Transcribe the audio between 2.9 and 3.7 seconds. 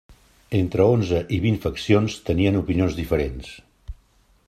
diferents.